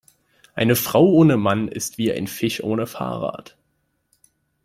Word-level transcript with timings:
Eine 0.55 0.75
Frau 0.75 1.05
ohne 1.09 1.37
Mann 1.37 1.67
ist 1.67 1.99
wie 1.99 2.11
ein 2.11 2.25
Fisch 2.25 2.63
ohne 2.63 2.87
Fahrrad. 2.87 3.55